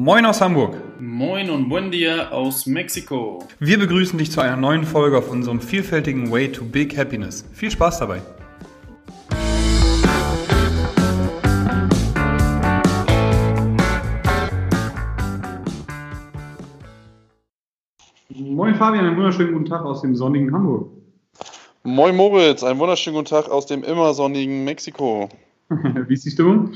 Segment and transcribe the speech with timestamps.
[0.00, 0.76] Moin aus Hamburg.
[1.00, 3.44] Moin und buen dia aus Mexiko.
[3.58, 7.44] Wir begrüßen dich zu einer neuen Folge auf unserem vielfältigen Way to Big Happiness.
[7.52, 8.22] Viel Spaß dabei.
[18.28, 20.92] Moin Fabian, einen wunderschönen guten Tag aus dem sonnigen Hamburg.
[21.82, 25.28] Moin Moritz, einen wunderschönen guten Tag aus dem immer sonnigen Mexiko.
[25.68, 26.70] Wie ist die Stimmung?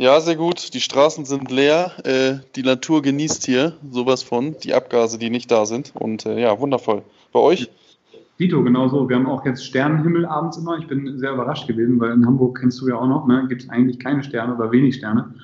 [0.00, 0.74] Ja, sehr gut.
[0.74, 1.90] Die Straßen sind leer.
[2.04, 4.54] Äh, die Natur genießt hier sowas von.
[4.62, 5.90] Die Abgase, die nicht da sind.
[5.92, 7.02] Und äh, ja, wundervoll.
[7.32, 7.68] Bei euch?
[8.38, 9.08] Dito, genau so.
[9.08, 10.78] Wir haben auch jetzt Sternenhimmel abends immer.
[10.78, 13.62] Ich bin sehr überrascht gewesen, weil in Hamburg kennst du ja auch noch, ne, gibt
[13.62, 15.34] es eigentlich keine Sterne oder wenig Sterne.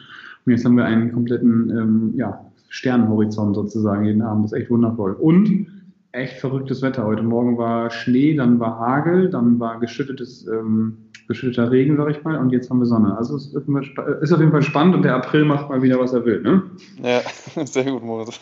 [0.47, 4.45] Und jetzt haben wir einen kompletten ähm, ja, Sternenhorizont sozusagen jeden Abend.
[4.45, 5.15] Das ist echt wundervoll.
[5.15, 5.67] Und
[6.15, 7.05] echt verrücktes Wetter.
[7.05, 10.97] Heute Morgen war Schnee, dann war Hagel, dann war geschüttetes, ähm,
[11.27, 13.17] geschütteter Regen, sag ich mal, und jetzt haben wir Sonne.
[13.19, 13.57] Also es ist,
[14.23, 16.63] ist auf jeden Fall spannend und der April macht mal wieder, was er will, ne?
[17.03, 17.21] Ja,
[17.67, 18.39] sehr gut, Moritz.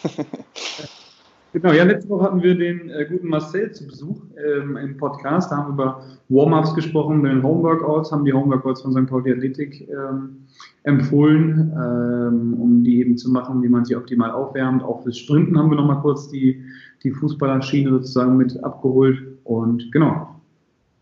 [1.54, 5.52] Genau, ja, letzte Woche hatten wir den äh, guten Marcel zu Besuch ähm, im Podcast.
[5.52, 9.06] Da haben wir über Warm-Ups gesprochen, den Homeworkouts, haben die Homeworkouts von St.
[9.06, 10.46] Pauli Athletik ähm,
[10.84, 14.82] empfohlen, ähm, um die eben zu machen, wie man sie optimal aufwärmt.
[14.82, 16.64] Auch fürs Sprinten haben wir nochmal kurz die,
[17.02, 19.18] die Fußballerschiene sozusagen mit abgeholt.
[19.44, 20.40] Und genau.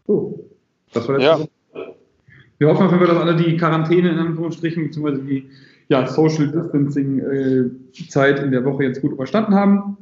[0.06, 0.48] So,
[0.92, 1.46] das war letzte ja.
[2.58, 5.48] Wir hoffen auf jeden Fall, dass alle die Quarantäne in Anführungsstrichen, beziehungsweise die
[5.88, 7.70] ja, Social Distancing äh,
[8.08, 9.96] Zeit in der Woche jetzt gut überstanden haben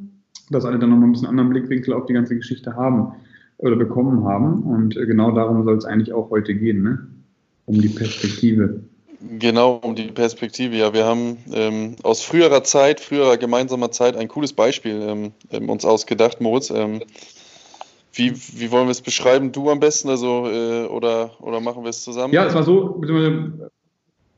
[0.50, 3.12] dass alle dann nochmal ein bisschen anderen Blickwinkel auf die ganze Geschichte haben
[3.58, 4.62] oder bekommen haben.
[4.62, 7.06] Und äh, genau darum soll es eigentlich auch heute gehen, ne?
[7.66, 8.80] um die Perspektive.
[9.20, 10.76] Genau, um die Perspektive.
[10.76, 15.68] Ja, wir haben ähm, aus früherer Zeit, früherer gemeinsamer Zeit ein cooles Beispiel ähm, ähm
[15.68, 16.70] uns ausgedacht, Moritz.
[16.70, 17.02] Ähm,
[18.12, 19.52] wie, wie wollen wir es beschreiben?
[19.52, 22.32] Du am besten, also äh, oder, oder machen wir es zusammen?
[22.32, 23.00] Ja, es war so,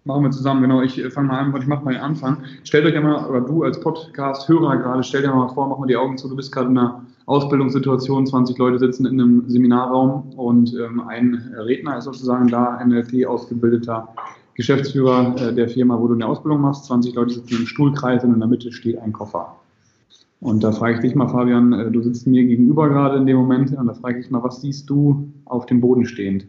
[0.05, 0.81] Machen wir zusammen, genau.
[0.81, 2.43] Ich fange mal an, ich mache mal den Anfang.
[2.65, 5.97] Stellt euch einmal, oder du als Podcast-Hörer gerade, stell dir mal vor, mach mal die
[5.97, 10.75] Augen zu, du bist gerade in einer Ausbildungssituation, 20 Leute sitzen in einem Seminarraum und
[10.75, 14.09] ähm, ein Redner ist sozusagen da, NLP ausgebildeter
[14.61, 16.85] Geschäftsführer äh, der Firma, wo du eine Ausbildung machst.
[16.85, 19.57] 20 Leute sitzen im Stuhlkreis und in der Mitte steht ein Koffer.
[20.41, 23.39] Und da frage ich dich mal, Fabian, äh, du sitzt mir gegenüber gerade in dem
[23.39, 26.47] Moment, und da frage ich mal, was siehst du auf dem Boden stehend?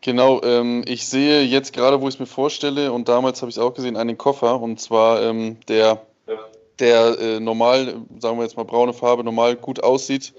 [0.00, 3.56] Genau, ähm, ich sehe jetzt gerade, wo ich es mir vorstelle, und damals habe ich
[3.56, 6.00] es auch gesehen, einen Koffer, und zwar ähm, der,
[6.78, 10.32] der äh, normal, sagen wir jetzt mal braune Farbe, normal gut aussieht,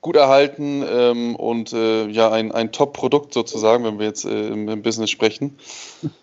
[0.00, 4.68] gut erhalten ähm, und äh, ja, ein, ein Top-Produkt sozusagen, wenn wir jetzt äh, im,
[4.68, 5.56] im, Business sprechen.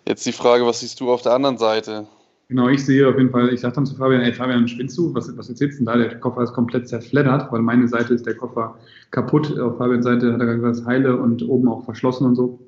[0.06, 2.06] Jetzt die Frage, was siehst du auf der anderen Seite?
[2.48, 5.12] Genau, ich sehe auf jeden Fall, ich sage dann zu Fabian, ey Fabian, spinnst du?
[5.14, 5.96] Was, was erzählst du denn da?
[5.96, 8.76] Der Koffer ist komplett zerfleddert, weil meine Seite ist der Koffer
[9.10, 9.58] kaputt.
[9.58, 12.60] Auf Fabians Seite hat er gesagt, heile und oben auch verschlossen und so.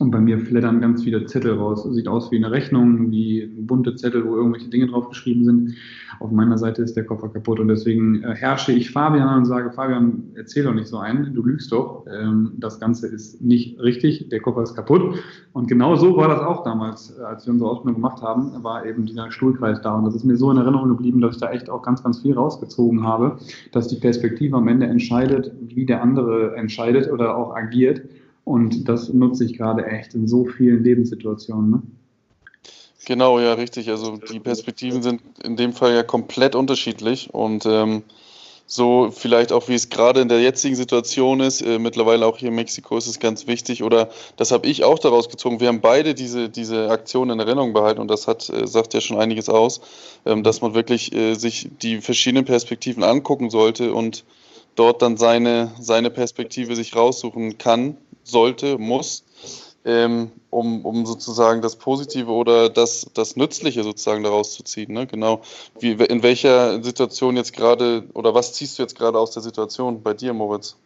[0.00, 1.86] Und bei mir flattern ganz viele Zettel raus.
[1.90, 5.74] Sieht aus wie eine Rechnung, wie bunte Zettel, wo irgendwelche Dinge draufgeschrieben sind.
[6.20, 9.70] Auf meiner Seite ist der Koffer kaputt und deswegen äh, herrsche ich Fabian und sage,
[9.70, 12.06] Fabian, erzähl doch nicht so ein, du lügst doch.
[12.10, 15.16] Ähm, das Ganze ist nicht richtig, der Koffer ist kaputt.
[15.52, 18.86] Und genau so war das auch damals, äh, als wir unsere Ausbildung gemacht haben, war
[18.86, 19.96] eben dieser Stuhlkreis da.
[19.96, 22.20] Und das ist mir so in Erinnerung geblieben, dass ich da echt auch ganz, ganz
[22.20, 23.36] viel rausgezogen habe,
[23.72, 28.00] dass die Perspektive am Ende entscheidet, wie der andere entscheidet oder auch agiert.
[28.50, 31.70] Und das nutze ich gerade echt in so vielen Lebenssituationen.
[31.70, 31.82] Ne?
[33.06, 33.88] Genau, ja, richtig.
[33.90, 38.02] Also die Perspektiven sind in dem Fall ja komplett unterschiedlich und ähm,
[38.66, 42.48] so vielleicht auch, wie es gerade in der jetzigen Situation ist, äh, mittlerweile auch hier
[42.48, 45.60] in Mexiko ist es ganz wichtig oder das habe ich auch daraus gezogen.
[45.60, 49.00] Wir haben beide diese, diese Aktion in Erinnerung behalten und das hat, äh, sagt ja
[49.00, 49.80] schon einiges aus,
[50.26, 54.24] ähm, dass man wirklich äh, sich die verschiedenen Perspektiven angucken sollte und
[54.74, 59.24] dort dann seine, seine Perspektive sich raussuchen kann sollte, muss,
[59.84, 64.92] ähm, um, um sozusagen das Positive oder das, das Nützliche sozusagen daraus zu ziehen.
[64.92, 65.06] Ne?
[65.06, 65.42] Genau.
[65.78, 70.02] Wie, in welcher Situation jetzt gerade oder was ziehst du jetzt gerade aus der Situation
[70.02, 70.76] bei dir, Moritz?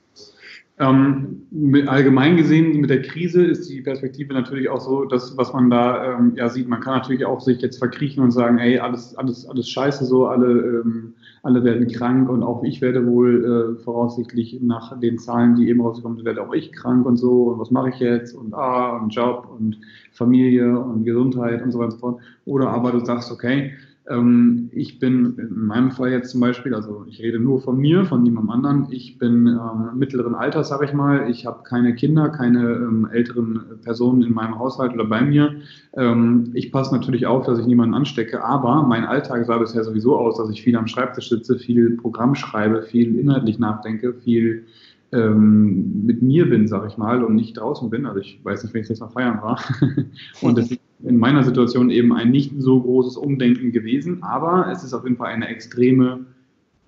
[0.77, 1.47] Ähm,
[1.87, 6.19] allgemein gesehen mit der Krise ist die Perspektive natürlich auch so, dass was man da
[6.19, 9.47] ähm, ja sieht, man kann natürlich auch sich jetzt verkriechen und sagen, ey, alles, alles,
[9.47, 11.15] alles scheiße so, alle, ähm,
[11.45, 15.83] alle werden krank und auch ich werde wohl äh, voraussichtlich nach den Zahlen, die eben
[15.83, 18.97] rausgekommen sind, werde auch ich krank und so und was mache ich jetzt und ah
[18.97, 19.79] und Job und
[20.13, 22.21] Familie und Gesundheit und so weiter und so fort.
[22.47, 23.73] Oder aber du sagst, okay,
[24.07, 28.05] ähm, ich bin in meinem Fall jetzt zum Beispiel, also ich rede nur von mir,
[28.05, 28.87] von niemandem anderen.
[28.91, 31.31] Ich bin ähm, mittleren Alters, sage ich mal.
[31.31, 35.55] Ich habe keine Kinder, keine ähm, älteren Personen in meinem Haushalt oder bei mir.
[35.95, 40.17] Ähm, ich passe natürlich auf, dass ich niemanden anstecke, aber mein Alltag sah bisher sowieso
[40.17, 44.67] aus, dass ich viel am Schreibtisch sitze, viel Programm schreibe, viel inhaltlich nachdenke, viel
[45.13, 48.07] ähm, mit mir bin, sag ich mal, und nicht draußen bin.
[48.07, 49.61] Also ich weiß nicht, wenn ich jetzt mal feiern war.
[50.41, 54.95] und deswegen in meiner Situation eben ein nicht so großes Umdenken gewesen, aber es ist
[54.95, 56.27] auf jeden Fall eine extreme,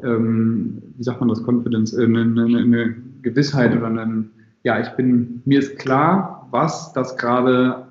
[0.03, 4.31] ähm, wie sagt man das, Confidence, äh, eine, eine, eine Gewissheit oder ein,
[4.63, 7.87] ja, ich bin, mir ist klar, was das gerade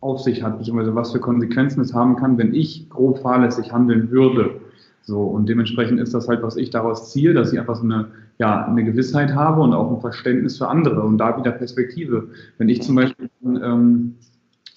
[0.00, 4.10] auf sich hat, beziehungsweise was für Konsequenzen es haben kann, wenn ich grob fahrlässig handeln
[4.10, 4.60] würde.
[5.02, 8.08] So, und dementsprechend ist das halt, was ich daraus ziehe, dass ich einfach so eine,
[8.38, 12.28] ja, eine Gewissheit habe und auch ein Verständnis für andere und da wieder Perspektive.
[12.58, 14.14] Wenn ich zum Beispiel, ähm,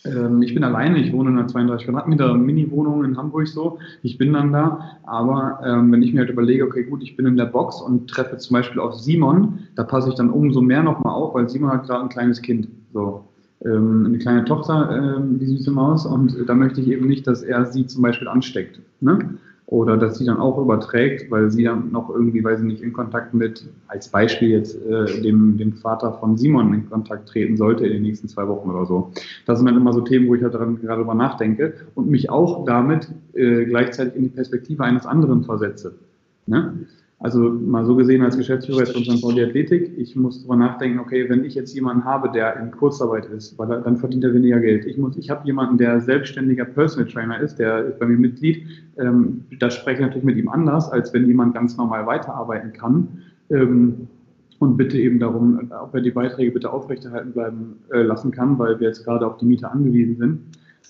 [0.05, 4.17] ähm, ich bin alleine, ich wohne in einer 32 Quadratmeter Mini-Wohnung in Hamburg so, ich
[4.17, 7.35] bin dann da, aber ähm, wenn ich mir halt überlege, okay, gut, ich bin in
[7.35, 11.13] der Box und treffe zum Beispiel auf Simon, da passe ich dann umso mehr nochmal
[11.13, 13.25] auf, weil Simon hat gerade ein kleines Kind, so.
[13.65, 17.41] Ähm, eine kleine Tochter, ähm, die süße Maus, und da möchte ich eben nicht, dass
[17.41, 18.79] er sie zum Beispiel ansteckt.
[19.01, 19.19] Ne?
[19.69, 22.91] Oder dass sie dann auch überträgt, weil sie dann noch irgendwie, weil sie nicht in
[22.91, 27.85] Kontakt mit, als Beispiel jetzt äh, dem, dem Vater von Simon in Kontakt treten sollte
[27.85, 29.11] in den nächsten zwei Wochen oder so.
[29.45, 32.31] Das sind dann immer so Themen, wo ich halt daran gerade drüber nachdenke und mich
[32.31, 35.93] auch damit äh, gleichzeitig in die Perspektive eines anderen versetze.
[36.47, 36.87] Ne?
[37.21, 39.21] Also mal so gesehen als Geschäftsführer jetzt von St.
[39.21, 43.25] Pauli Athletik, ich muss darüber nachdenken, okay, wenn ich jetzt jemanden habe, der in Kurzarbeit
[43.25, 44.85] ist, weil er, dann verdient er weniger Geld.
[44.85, 48.65] Ich muss, ich habe jemanden, der selbstständiger Personal Trainer ist, der ist bei mir Mitglied.
[48.97, 53.09] Ähm, da spreche ich natürlich mit ihm anders, als wenn jemand ganz normal weiterarbeiten kann.
[53.49, 54.07] Ähm,
[54.59, 58.79] und bitte eben darum, ob er die Beiträge bitte aufrechterhalten bleiben äh, lassen kann, weil
[58.79, 60.39] wir jetzt gerade auf die Miete angewiesen sind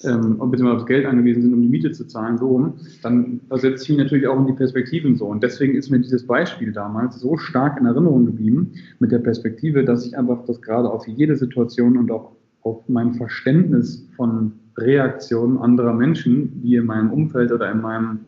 [0.04, 3.90] ähm, beziehungsweise aufs Geld angewiesen sind, um die Miete zu zahlen, so rum, dann versetzt
[3.90, 5.26] ich natürlich auch in die Perspektiven so.
[5.28, 9.84] Und deswegen ist mir dieses Beispiel damals so stark in Erinnerung geblieben mit der Perspektive,
[9.84, 12.32] dass ich einfach das gerade auf jede Situation und auch
[12.62, 18.20] auf mein Verständnis von Reaktionen anderer Menschen, die in meinem Umfeld oder in meinem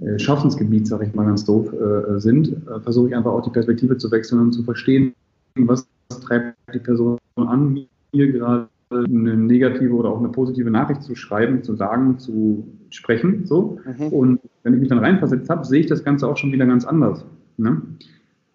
[0.00, 3.50] äh, Schaffensgebiet, sage ich mal ganz doof, äh, sind, äh, versuche ich einfach auch die
[3.50, 5.14] Perspektive zu wechseln und zu verstehen,
[5.56, 5.88] was
[6.20, 11.62] treibt die Person an, mir gerade eine negative oder auch eine positive Nachricht zu schreiben,
[11.62, 13.44] zu sagen, zu sprechen.
[13.44, 13.78] So.
[13.98, 14.06] Mhm.
[14.08, 16.84] Und wenn ich mich dann reinversetzt habe, sehe ich das Ganze auch schon wieder ganz
[16.84, 17.24] anders.
[17.58, 17.82] Ne?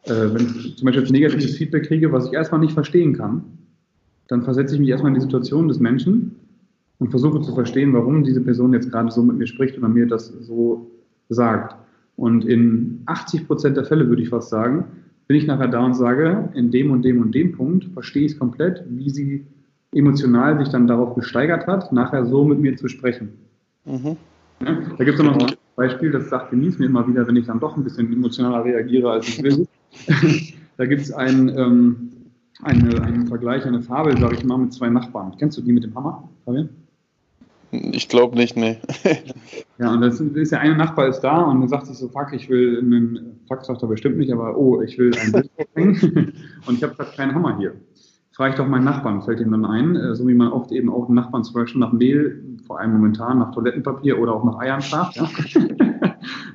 [0.03, 3.43] Äh, wenn ich zum Beispiel jetzt negatives Feedback kriege, was ich erstmal nicht verstehen kann,
[4.27, 6.35] dann versetze ich mich erstmal in die Situation des Menschen
[6.97, 10.07] und versuche zu verstehen, warum diese Person jetzt gerade so mit mir spricht oder mir
[10.07, 10.89] das so
[11.29, 11.75] sagt.
[12.15, 14.85] Und in 80 Prozent der Fälle würde ich fast sagen,
[15.27, 18.33] bin ich nachher da und sage, in dem und dem und dem Punkt verstehe ich
[18.33, 19.45] es komplett, wie sie
[19.95, 23.29] emotional sich dann darauf gesteigert hat, nachher so mit mir zu sprechen.
[23.85, 24.17] Mhm.
[24.65, 27.47] Ja, da gibt es noch ein Beispiel, das sagt Denise mir immer wieder, wenn ich
[27.47, 29.67] dann doch ein bisschen emotionaler reagiere, als ich will.
[30.77, 32.11] da gibt es ein, ähm,
[32.61, 35.35] eine, einen Vergleich, eine Fabel, sage ich mal, mit zwei Nachbarn.
[35.37, 36.69] Kennst du die mit dem Hammer, Fabian?
[37.71, 38.77] Ich glaube nicht, nee.
[39.79, 42.31] ja, und das ist der eine Nachbar ist da und dann sagt sich so, fuck,
[42.31, 46.33] ich will einen, fuck sagt er bestimmt nicht, aber oh, ich will einen Bild hängen
[46.67, 47.73] und ich habe gerade keinen Hammer hier
[48.33, 50.89] frage ich doch meinen Nachbarn, fällt ihm dann ein, äh, so wie man oft eben
[50.89, 54.81] auch Nachbarn zum Beispiel nach Mehl, vor allem momentan nach Toilettenpapier oder auch nach Eiern
[54.81, 55.15] fragt.
[55.15, 55.29] Ja?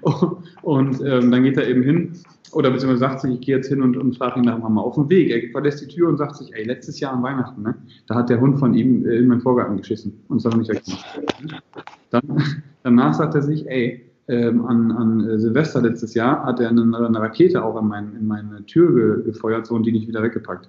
[0.62, 2.12] und ähm, dann geht er eben hin
[2.52, 4.94] oder beziehungsweise sagt sich, ich gehe jetzt hin und, und frage ihn nach Mama auf
[4.94, 5.30] dem Weg.
[5.30, 7.74] Er verlässt die Tür und sagt sich, ey, letztes Jahr an Weihnachten, ne,
[8.06, 10.58] da hat der Hund von ihm äh, in meinen Vorgarten geschissen und das hat er
[10.58, 11.62] nicht weggemacht.
[12.10, 12.42] Dann,
[12.82, 16.82] danach sagt er sich, ey, ähm, an, an äh, Silvester letztes Jahr hat er eine,
[16.82, 20.22] eine Rakete auch in, mein, in meine Tür ge, gefeuert so, und die nicht wieder
[20.22, 20.68] weggepackt.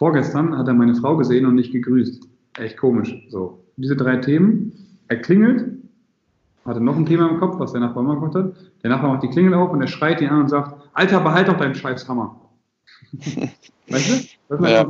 [0.00, 2.26] Vorgestern hat er meine Frau gesehen und nicht gegrüßt.
[2.56, 3.14] Echt komisch.
[3.28, 3.66] So.
[3.76, 4.72] Diese drei Themen.
[5.08, 5.72] Er klingelt,
[6.64, 8.54] hatte noch ein Thema im Kopf, was der Nachbar immer gemacht hat.
[8.82, 11.48] Der Nachbar macht die Klingel auf und er schreit ihn an und sagt, Alter, behalt
[11.48, 12.40] doch deinen scheiß Hammer.
[13.12, 13.50] weißt
[13.90, 14.26] du?
[14.48, 14.88] Das sind ja.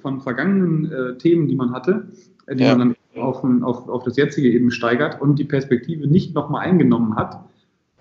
[0.00, 2.08] von vergangenen äh, Themen, die man hatte,
[2.46, 2.74] äh, die ja.
[2.74, 7.14] man dann auf, auf, auf das jetzige eben steigert und die Perspektive nicht nochmal eingenommen
[7.16, 7.44] hat,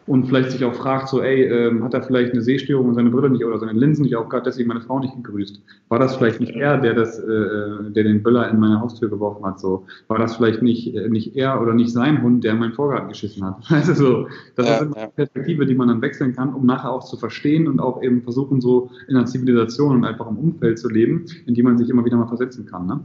[0.07, 3.09] und vielleicht sich auch fragt, so, ey, ähm, hat er vielleicht eine Sehstörung und seine
[3.09, 5.61] Brille nicht oder seine Linsen nicht aufgehabt, deswegen meine Frau nicht gegrüßt.
[5.89, 9.43] War das vielleicht nicht er, der das, äh, der den Böller in meine Haustür geworfen
[9.43, 9.59] hat?
[9.59, 12.73] So, war das vielleicht nicht äh, nicht er oder nicht sein Hund, der in meinen
[12.73, 13.57] Vorgarten geschissen hat?
[13.69, 16.91] Also so, das ja, ist immer eine Perspektive, die man dann wechseln kann, um nachher
[16.91, 20.79] auch zu verstehen und auch eben versuchen, so in einer Zivilisation und einfach im Umfeld
[20.79, 22.85] zu leben, in die man sich immer wieder mal versetzen kann.
[22.87, 23.01] Ne?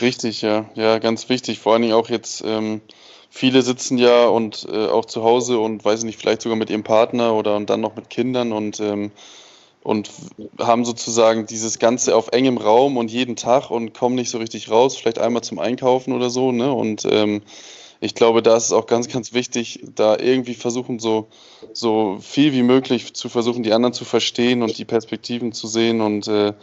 [0.00, 1.58] Richtig, ja, ja, ganz wichtig.
[1.58, 2.42] Vor allen Dingen auch jetzt.
[2.46, 2.80] Ähm
[3.30, 6.82] viele sitzen ja und äh, auch zu Hause und weiß nicht, vielleicht sogar mit ihrem
[6.82, 9.12] Partner oder und dann noch mit Kindern und, ähm,
[9.82, 10.10] und
[10.58, 14.70] haben sozusagen dieses Ganze auf engem Raum und jeden Tag und kommen nicht so richtig
[14.70, 16.72] raus, vielleicht einmal zum Einkaufen oder so, ne?
[16.72, 17.42] Und ähm,
[18.00, 21.28] ich glaube, da ist es auch ganz, ganz wichtig, da irgendwie versuchen, so,
[21.74, 26.00] so viel wie möglich zu versuchen, die anderen zu verstehen und die Perspektiven zu sehen
[26.00, 26.54] und äh,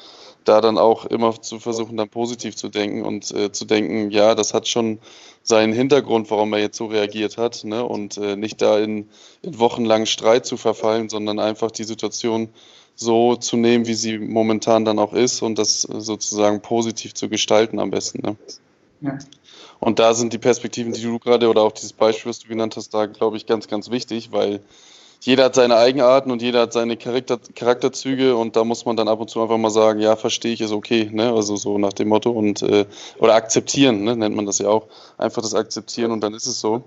[0.44, 4.34] da dann auch immer zu versuchen, dann positiv zu denken und äh, zu denken, ja,
[4.34, 5.00] das hat schon
[5.44, 7.86] seinen Hintergrund, warum er jetzt so reagiert hat, ne?
[7.86, 9.10] und äh, nicht da in,
[9.42, 12.50] in wochenlangen Streit zu verfallen, sondern einfach die Situation
[12.96, 17.80] so zu nehmen, wie sie momentan dann auch ist und das sozusagen positiv zu gestalten
[17.80, 18.22] am besten.
[18.24, 18.36] Ne?
[19.02, 19.18] Ja.
[19.80, 22.76] Und da sind die Perspektiven, die du gerade oder auch dieses Beispiel, was du genannt
[22.76, 24.62] hast, da glaube ich ganz, ganz wichtig, weil
[25.22, 29.08] jeder hat seine Eigenarten und jeder hat seine Charakter Charakterzüge und da muss man dann
[29.08, 31.34] ab und zu einfach mal sagen, ja, verstehe ich, ist okay, ne?
[31.34, 32.86] Also so nach dem Motto und äh,
[33.18, 34.16] oder akzeptieren, ne?
[34.16, 34.88] nennt man das ja auch.
[35.18, 36.84] Einfach das akzeptieren und dann ist es so.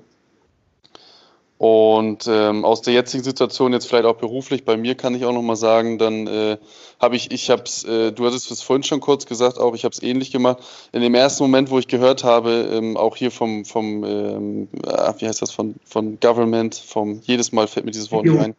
[1.61, 5.33] Und ähm, aus der jetzigen Situation, jetzt vielleicht auch beruflich, bei mir kann ich auch
[5.35, 6.57] nochmal sagen, dann äh,
[6.99, 9.85] habe ich, ich habe es, äh, du hattest es vorhin schon kurz gesagt, auch ich
[9.85, 10.63] habe es ähnlich gemacht.
[10.93, 15.13] In dem ersten Moment, wo ich gehört habe, ähm, auch hier vom, vom ähm, äh,
[15.19, 18.55] wie heißt das, von, von Government, vom, jedes Mal fällt mir dieses Wort nicht ein,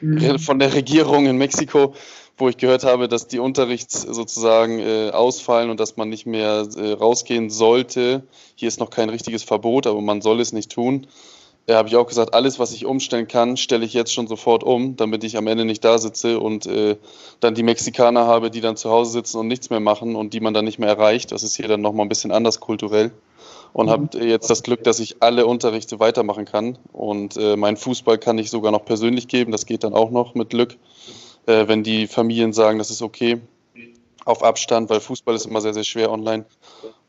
[0.00, 0.38] mhm.
[0.38, 1.94] von der Regierung in Mexiko,
[2.38, 6.68] wo ich gehört habe, dass die Unterrichts sozusagen äh, ausfallen und dass man nicht mehr
[6.76, 8.22] äh, rausgehen sollte.
[8.54, 11.08] Hier ist noch kein richtiges Verbot, aber man soll es nicht tun
[11.66, 14.62] ja, habe ich auch gesagt, alles, was ich umstellen kann, stelle ich jetzt schon sofort
[14.62, 16.96] um, damit ich am Ende nicht da sitze und äh,
[17.40, 20.40] dann die Mexikaner habe, die dann zu Hause sitzen und nichts mehr machen und die
[20.40, 21.32] man dann nicht mehr erreicht.
[21.32, 23.12] Das ist hier dann nochmal ein bisschen anders kulturell.
[23.72, 23.90] Und mhm.
[23.90, 26.78] habe jetzt das Glück, dass ich alle Unterrichte weitermachen kann.
[26.92, 29.50] Und äh, meinen Fußball kann ich sogar noch persönlich geben.
[29.50, 30.76] Das geht dann auch noch mit Glück,
[31.46, 33.40] äh, wenn die Familien sagen, das ist okay.
[34.26, 36.44] Auf Abstand, weil Fußball ist immer sehr, sehr schwer online.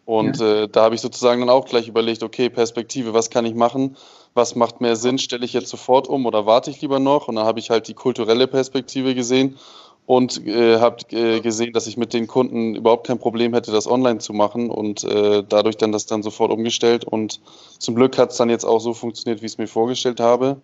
[0.06, 0.64] Und ja.
[0.64, 3.98] äh, da habe ich sozusagen dann auch gleich überlegt, okay, Perspektive, was kann ich machen?
[4.36, 5.18] Was macht mehr Sinn?
[5.18, 7.28] Stelle ich jetzt sofort um oder warte ich lieber noch?
[7.28, 9.58] Und dann habe ich halt die kulturelle Perspektive gesehen
[10.06, 13.88] und äh, habe äh, gesehen, dass ich mit den Kunden überhaupt kein Problem hätte, das
[13.88, 17.06] online zu machen und äh, dadurch dann das dann sofort umgestellt.
[17.06, 17.42] Und
[17.80, 20.62] zum Glück hat es dann jetzt auch so funktioniert, wie ich es mir vorgestellt habe.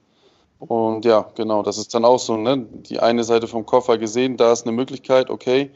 [0.59, 2.67] Und ja, genau, das ist dann auch so, ne?
[2.71, 5.71] Die eine Seite vom Koffer gesehen, da ist eine Möglichkeit, okay,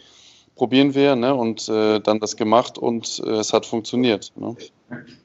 [0.56, 1.34] probieren wir ne?
[1.34, 4.32] und äh, dann das gemacht und äh, es hat funktioniert.
[4.38, 4.56] Ne?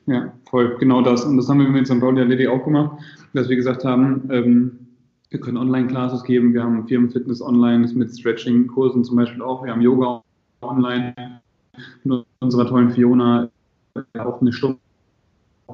[0.07, 1.25] Ja, voll, genau das.
[1.25, 2.01] Und das haben wir mit St.
[2.01, 2.99] Pauli Athletic auch gemacht,
[3.33, 4.79] dass wir gesagt haben, ähm,
[5.31, 9.81] wir können Online-Classes geben, wir haben Firmenfitness online mit Stretching-Kursen zum Beispiel auch, wir haben
[9.81, 10.23] Yoga
[10.63, 11.15] online
[12.03, 13.49] mit unserer tollen Fiona
[14.19, 14.79] auch eine Stunde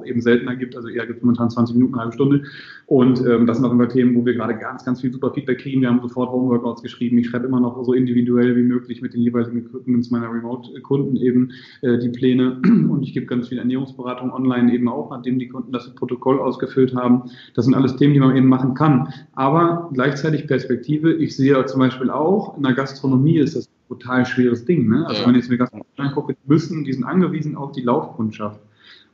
[0.05, 0.75] eben seltener gibt.
[0.75, 2.43] Also eher gibt es momentan 20 Minuten, eine halbe Stunde.
[2.85, 5.59] Und ähm, das sind auch immer Themen, wo wir gerade ganz, ganz viel super Feedback
[5.59, 5.81] kriegen.
[5.81, 7.17] Wir haben sofort Homeworkouts geschrieben.
[7.17, 11.51] Ich schreibe immer noch so individuell wie möglich mit den jeweiligen Equipments meiner Remote-Kunden eben
[11.81, 12.61] äh, die Pläne.
[12.63, 16.95] Und ich gebe ganz viel Ernährungsberatung online eben auch, nachdem die Kunden das Protokoll ausgefüllt
[16.95, 17.23] haben.
[17.55, 19.09] Das sind alles Themen, die man eben machen kann.
[19.33, 21.13] Aber gleichzeitig Perspektive.
[21.13, 24.87] Ich sehe zum Beispiel auch, in der Gastronomie ist das ein total schweres Ding.
[24.87, 25.05] Ne?
[25.07, 28.59] Also wenn ich jetzt mir Gastronomie angucke, müssen, die sind angewiesen auf die Laufkundschaft.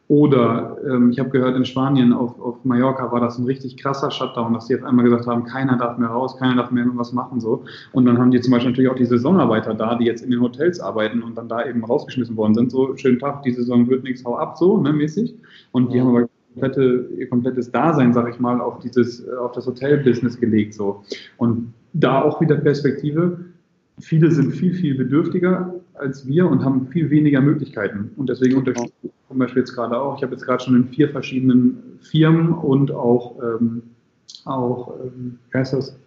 [0.10, 4.12] Oder ähm, ich habe gehört, in Spanien auf, auf Mallorca war das ein richtig krasser
[4.12, 7.14] Shutdown, dass die auf einmal gesagt haben, keiner darf mehr raus, keiner darf mehr was
[7.14, 7.40] machen.
[7.40, 7.64] so.
[7.94, 10.42] Und dann haben die zum Beispiel natürlich auch die Saisonarbeiter da, die jetzt in den
[10.42, 12.72] Hotels arbeiten und dann da eben rausgeschmissen worden sind.
[12.72, 15.36] So, schönen Tag, die Saison wird nichts, hau ab, so, ne, mäßig.
[15.72, 19.66] Und die haben aber komplette, ihr komplettes Dasein, sag ich mal, auf dieses, auf das
[19.66, 20.74] Hotelbusiness gelegt.
[20.74, 21.02] so.
[21.38, 23.40] Und da auch wieder Perspektive.
[24.00, 28.12] Viele sind viel, viel bedürftiger als wir und haben viel weniger Möglichkeiten.
[28.18, 30.18] Und deswegen unterstützen wir zum Beispiel jetzt gerade auch.
[30.18, 33.82] Ich habe jetzt gerade schon in vier verschiedenen Firmen und auch, ähm,
[34.46, 35.98] auch ähm, wie heißt das,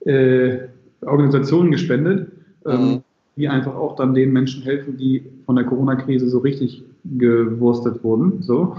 [0.00, 0.58] äh,
[1.02, 2.32] Organisationen gespendet,
[2.66, 3.02] ähm, mhm.
[3.36, 8.42] die einfach auch dann den Menschen helfen, die von der Corona-Krise so richtig gewurstet wurden.
[8.42, 8.76] So.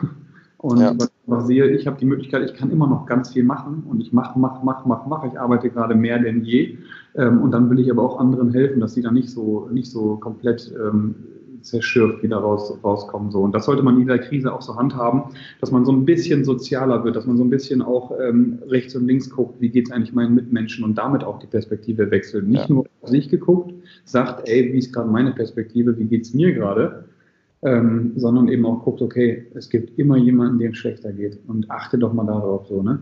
[0.58, 0.94] Und ja.
[0.98, 4.00] was ich sehe, ich habe die Möglichkeit, ich kann immer noch ganz viel machen und
[4.00, 5.28] ich mache, mache, mache, mache, mache.
[5.28, 6.78] Ich arbeite gerade mehr denn je.
[7.16, 9.92] Ähm, und dann will ich aber auch anderen helfen, dass sie dann nicht so, nicht
[9.92, 11.16] so komplett ähm,
[11.62, 13.32] zerschürft wieder raus, rauskommen.
[13.32, 13.42] So.
[13.42, 15.24] Und das sollte man in dieser Krise auch so handhaben,
[15.60, 18.96] dass man so ein bisschen sozialer wird, dass man so ein bisschen auch ähm, rechts
[18.96, 22.48] und links guckt, wie geht es eigentlich meinen Mitmenschen und damit auch die Perspektive wechselt.
[22.48, 22.76] Nicht ja.
[22.76, 23.74] nur auf sich geguckt,
[24.06, 27.06] sagt, ey, wie ist gerade meine Perspektive, wie geht es mir gerade,
[27.62, 31.70] ähm, sondern eben auch guckt, okay, es gibt immer jemanden, dem es schlechter geht und
[31.72, 33.00] achte doch mal darauf so, ne?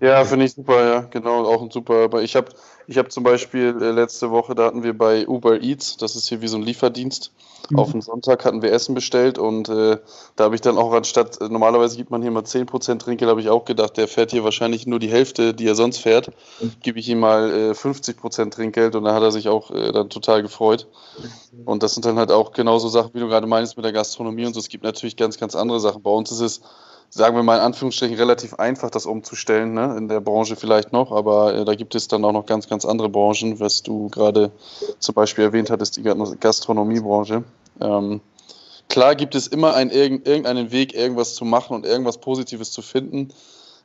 [0.00, 2.04] Ja, finde ich super, ja, genau, auch ein super.
[2.04, 2.50] Aber ich habe
[2.86, 6.28] ich hab zum Beispiel äh, letzte Woche, da hatten wir bei Uber Eats, das ist
[6.28, 7.32] hier wie so ein Lieferdienst,
[7.68, 7.78] mhm.
[7.78, 9.98] auf den Sonntag hatten wir Essen bestellt und äh,
[10.36, 13.40] da habe ich dann auch anstatt, äh, normalerweise gibt man hier mal 10% Trinkgeld, habe
[13.40, 16.72] ich auch gedacht, der fährt hier wahrscheinlich nur die Hälfte, die er sonst fährt, mhm.
[16.82, 20.08] gebe ich ihm mal äh, 50% Trinkgeld und da hat er sich auch äh, dann
[20.08, 20.86] total gefreut.
[21.64, 24.46] Und das sind dann halt auch genauso Sachen, wie du gerade meinst mit der Gastronomie
[24.46, 24.60] und so.
[24.60, 26.02] Es gibt natürlich ganz, ganz andere Sachen.
[26.02, 26.60] Bei uns ist es
[27.10, 29.94] sagen wir mal in Anführungsstrichen, relativ einfach, das umzustellen, ne?
[29.96, 32.84] in der Branche vielleicht noch, aber äh, da gibt es dann auch noch ganz, ganz
[32.84, 34.50] andere Branchen, was du gerade
[34.98, 37.44] zum Beispiel erwähnt hattest, die Gastronomiebranche.
[37.80, 38.20] Ähm,
[38.88, 43.32] klar gibt es immer einen, irgendeinen Weg, irgendwas zu machen und irgendwas Positives zu finden.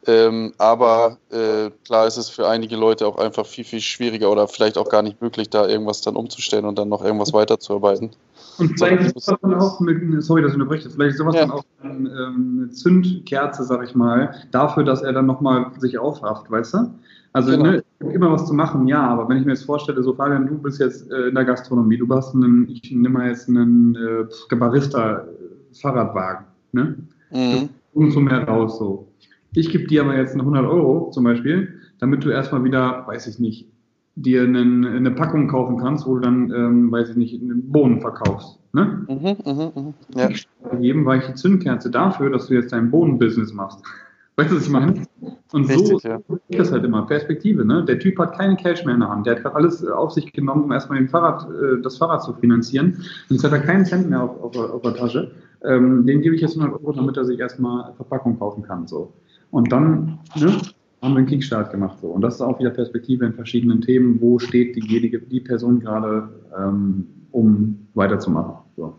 [0.06, 4.50] Ähm, aber äh, klar ist es für einige Leute auch einfach viel, viel schwieriger oder
[4.50, 8.12] vielleicht auch gar nicht möglich, da irgendwas dann umzustellen und dann noch irgendwas weiterzuarbeiten.
[8.58, 11.42] Und vielleicht ist sowas dann auch mit, sorry, dass ich unterbreche, vielleicht ist sowas ja.
[11.42, 15.98] dann auch eine, ähm, eine Zündkerze, sag ich mal, dafür, dass er dann nochmal sich
[15.98, 16.94] aufrafft, weißt du?
[17.34, 17.64] Also genau.
[17.64, 17.84] ne,
[18.14, 20.80] immer was zu machen, ja, aber wenn ich mir jetzt vorstelle, so Fabian, du bist
[20.80, 25.26] jetzt äh, in der Gastronomie, du hast einen, ich nehme mal jetzt einen äh, Barista
[25.74, 26.46] Fahrradwagen.
[26.74, 26.96] Ne?
[27.32, 27.70] Mhm.
[27.94, 29.08] Umso mehr raus so.
[29.56, 33.40] Ich gebe dir aber jetzt 100 Euro zum Beispiel, damit du erstmal wieder, weiß ich
[33.40, 33.68] nicht,
[34.16, 38.00] dir einen, eine Packung kaufen kannst, wo du dann, ähm, weiß ich nicht, einen Bohnen
[38.00, 38.60] verkaufst.
[38.74, 39.06] Ne?
[39.08, 39.94] Mhm, mh, mh.
[40.16, 40.30] Ja.
[40.30, 43.80] Ich ich die Zündkerze dafür, dass du jetzt dein Bohnenbusiness machst.
[44.36, 45.04] Weißt du, was ich meine?
[45.52, 46.20] Und Richtig, so ja.
[46.48, 47.06] ist das halt immer.
[47.06, 47.86] Perspektive, ne?
[47.86, 49.28] Der Typ hat keine Cash mehr in der Hand.
[49.28, 52.34] Der hat gerade alles auf sich genommen, um erstmal den Fahrrad, äh, das Fahrrad zu
[52.34, 52.94] finanzieren.
[53.30, 55.32] Und jetzt hat er keinen Cent mehr auf, auf, auf der Tasche.
[55.64, 58.88] Ähm, den gebe ich jetzt 100 Euro, damit er sich erstmal Verpackung kaufen kann.
[58.88, 59.14] So.
[59.52, 60.58] Und dann ne,
[61.04, 62.00] haben wir einen Kickstart gemacht.
[62.02, 62.08] So.
[62.08, 64.20] Und das ist auch wieder Perspektive in verschiedenen Themen.
[64.22, 68.56] Wo steht diejenige, die Person gerade, ähm, um weiterzumachen?
[68.78, 68.96] So.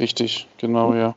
[0.00, 1.14] Richtig, genau, ja.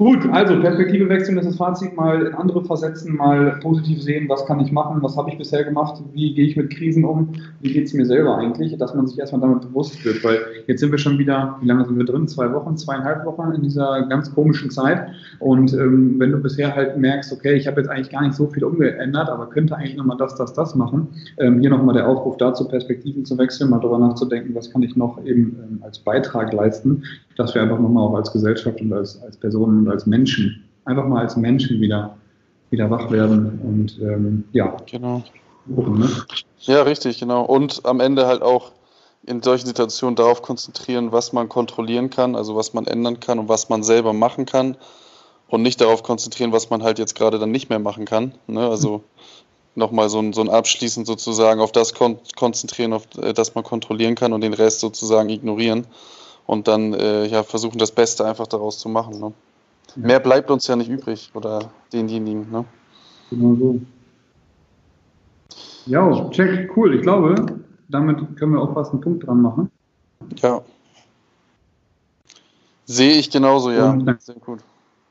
[0.00, 4.30] Gut, also Perspektive wechseln, das ist das Fazit, mal in andere versetzen, mal positiv sehen,
[4.30, 7.34] was kann ich machen, was habe ich bisher gemacht, wie gehe ich mit Krisen um,
[7.60, 10.80] wie geht es mir selber eigentlich, dass man sich erstmal damit bewusst wird, weil jetzt
[10.80, 12.26] sind wir schon wieder, wie lange sind wir drin?
[12.28, 15.06] Zwei Wochen, zweieinhalb Wochen in dieser ganz komischen Zeit
[15.38, 18.46] und ähm, wenn du bisher halt merkst, okay, ich habe jetzt eigentlich gar nicht so
[18.46, 22.38] viel umgeändert, aber könnte eigentlich nochmal das, das, das machen, ähm, hier nochmal der Aufruf
[22.38, 26.54] dazu, Perspektiven zu wechseln, mal darüber nachzudenken, was kann ich noch eben ähm, als Beitrag
[26.54, 27.02] leisten,
[27.40, 31.22] dass wir einfach nochmal auch als Gesellschaft und als, als Personen als Menschen, einfach mal
[31.22, 32.16] als Menschen wieder,
[32.70, 34.76] wieder wach werden und ähm, ja.
[34.86, 35.22] Genau.
[35.74, 36.08] Gucken, ne?
[36.60, 37.44] Ja, richtig, genau.
[37.44, 38.72] Und am Ende halt auch
[39.24, 43.48] in solchen Situationen darauf konzentrieren, was man kontrollieren kann, also was man ändern kann und
[43.48, 44.76] was man selber machen kann
[45.48, 48.34] und nicht darauf konzentrieren, was man halt jetzt gerade dann nicht mehr machen kann.
[48.46, 48.68] Ne?
[48.68, 49.02] Also
[49.74, 53.64] nochmal so ein, so ein Abschließend sozusagen auf das kon konzentrieren, auf äh, das man
[53.64, 55.86] kontrollieren kann und den Rest sozusagen ignorieren
[56.50, 59.20] und dann äh, ja, versuchen, das Beste einfach daraus zu machen.
[59.20, 59.32] Ne?
[59.94, 60.06] Ja.
[60.08, 62.50] Mehr bleibt uns ja nicht übrig oder denjenigen.
[62.50, 62.64] Ne?
[63.30, 63.80] Genau so.
[65.86, 66.96] Ja, check, cool.
[66.96, 67.36] Ich glaube,
[67.88, 69.70] damit können wir auch fast einen Punkt dran machen.
[70.42, 70.60] Ja.
[72.84, 73.96] Sehe ich genauso, ja.
[74.18, 74.58] Sehr gut.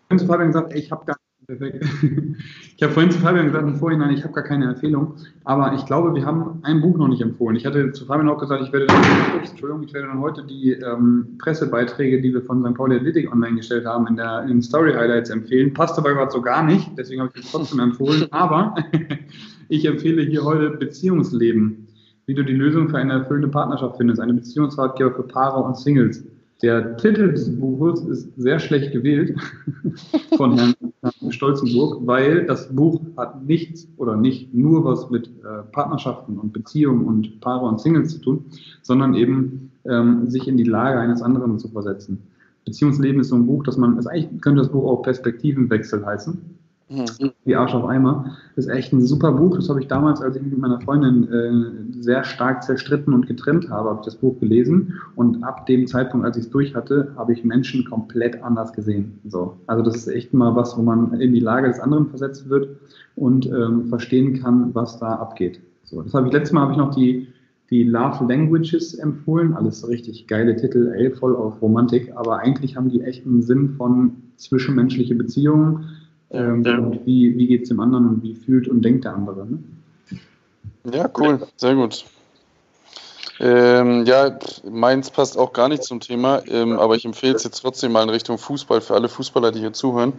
[0.09, 1.15] Fabian gesagt, ich habe gar
[1.49, 1.83] Perfekt.
[2.77, 5.85] Ich habe vorhin zu Fabian gesagt im Vorhinein, ich habe gar keine Empfehlung, aber ich
[5.85, 7.57] glaube, wir haben ein Buch noch nicht empfohlen.
[7.57, 9.03] Ich hatte zu Fabian auch gesagt, ich werde dann,
[9.37, 12.73] Entschuldigung, ich werde dann heute die ähm, Pressebeiträge, die wir von St.
[12.75, 15.73] Pauli Athletic online gestellt haben, in, der, in Story Highlights empfehlen.
[15.73, 18.27] Passt aber gerade so gar nicht, deswegen habe ich es trotzdem empfohlen.
[18.31, 18.75] Aber
[19.67, 21.85] ich empfehle hier heute Beziehungsleben,
[22.27, 26.23] wie du die Lösung für eine erfüllende Partnerschaft findest, eine Beziehungsratgeber für Paare und Singles.
[26.61, 29.35] Der Titel des Buches ist sehr schlecht gewählt
[30.37, 30.73] von Herrn
[31.29, 37.05] Stolzenburg, weil das Buch hat nichts oder nicht nur was mit äh, Partnerschaften und Beziehungen
[37.05, 38.45] und Paare und Singles zu tun,
[38.81, 42.21] sondern eben ähm, sich in die Lage eines anderen zu versetzen.
[42.65, 46.59] Beziehungsleben ist so ein Buch, dass man, also eigentlich könnte das Buch auch Perspektivenwechsel heißen.
[46.89, 47.31] Mhm.
[47.45, 48.37] Wie Arsch auf Eimer.
[48.55, 49.55] Das ist echt ein super Buch.
[49.55, 53.69] Das habe ich damals, als ich mit meiner Freundin äh, sehr stark zerstritten und getrennt
[53.69, 54.99] habe, habe ich das Buch gelesen.
[55.15, 59.19] Und ab dem Zeitpunkt, als ich es durch hatte, habe ich Menschen komplett anders gesehen.
[59.25, 59.57] So.
[59.67, 62.69] Also das ist echt mal was, wo man in die Lage des anderen versetzt wird
[63.15, 65.61] und ähm, verstehen kann, was da abgeht.
[65.83, 66.01] So.
[66.01, 67.27] Das habe ich letztes Mal habe ich noch die
[67.69, 69.53] die Love Languages empfohlen.
[69.53, 73.69] Alles richtig geile Titel, ey, voll auf Romantik, aber eigentlich haben die echt einen Sinn
[73.69, 75.85] von zwischenmenschliche Beziehungen,
[76.31, 76.77] ähm, ja.
[76.77, 79.45] Und wie, wie geht es dem anderen und wie fühlt und denkt der andere.
[79.45, 79.59] Ne?
[80.91, 82.05] Ja, cool, sehr gut.
[83.39, 84.37] Ähm, ja,
[84.69, 88.03] meins passt auch gar nicht zum Thema, ähm, aber ich empfehle es jetzt trotzdem mal
[88.03, 90.13] in Richtung Fußball für alle Fußballer, die hier zuhören.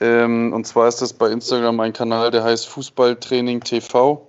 [0.00, 4.28] Ähm, und zwar ist das bei Instagram ein Kanal, der heißt Fußballtraining TV,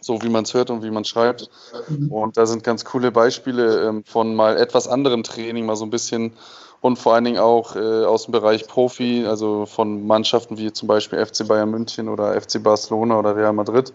[0.00, 1.48] so wie man es hört und wie man schreibt.
[1.88, 2.10] Mhm.
[2.10, 5.90] Und da sind ganz coole Beispiele ähm, von mal etwas anderem Training, mal so ein
[5.90, 6.32] bisschen
[6.80, 10.86] und vor allen Dingen auch äh, aus dem Bereich Profi, also von Mannschaften wie zum
[10.86, 13.92] Beispiel FC Bayern München oder FC Barcelona oder Real Madrid.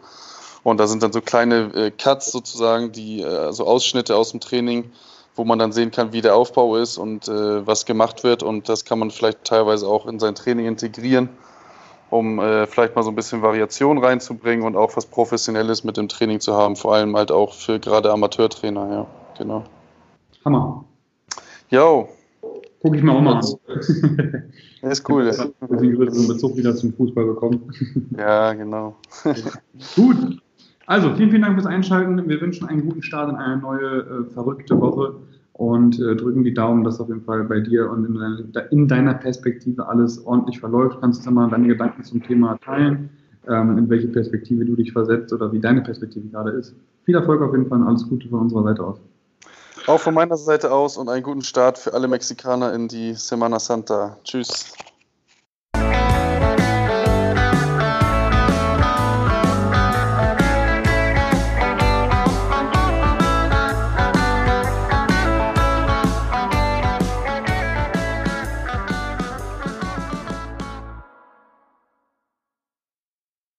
[0.64, 4.40] Und da sind dann so kleine äh, Cuts sozusagen, die äh, so Ausschnitte aus dem
[4.40, 4.92] Training,
[5.36, 8.44] wo man dann sehen kann, wie der Aufbau ist und äh, was gemacht wird.
[8.44, 11.30] Und das kann man vielleicht teilweise auch in sein Training integrieren,
[12.10, 16.08] um äh, vielleicht mal so ein bisschen Variation reinzubringen und auch was Professionelles mit dem
[16.08, 19.06] Training zu haben, vor allem halt auch für gerade Amateurtrainer, ja,
[19.38, 19.64] genau.
[20.46, 20.86] Hammer.
[21.70, 22.08] Jo,
[22.84, 24.44] Gucke ich mir auch mal an.
[24.82, 25.24] ist cool.
[25.24, 27.72] Deswegen wird so Bezug wieder zum Fußball bekommen.
[28.18, 28.98] Ja, genau.
[29.96, 30.18] Gut.
[30.86, 32.28] Also, vielen, vielen Dank fürs Einschalten.
[32.28, 35.16] Wir wünschen einen guten Start in eine neue, äh, verrückte Woche
[35.54, 38.88] und äh, drücken die Daumen, dass auf jeden Fall bei dir und in, deiner, in
[38.90, 40.98] deiner Perspektive alles ordentlich verläuft.
[41.00, 43.10] Kannst du mal deine Gedanken zum Thema teilen,
[43.48, 46.76] ähm, in welche Perspektive du dich versetzt oder wie deine Perspektive gerade ist.
[47.06, 49.00] Viel Erfolg auf jeden Fall und alles Gute von unserer Seite aus.
[49.86, 53.60] Auch von meiner Seite aus und einen guten Start für alle Mexikaner in die Semana
[53.60, 54.18] Santa.
[54.24, 54.74] Tschüss.